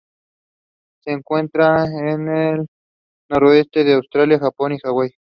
Se 1.03 1.11
encuentra 1.11 1.83
al 1.83 2.65
noroeste 3.29 3.83
de 3.83 3.93
Australia, 3.93 4.39
Japón 4.39 4.71
y 4.71 4.79
Hawaii. 4.83 5.09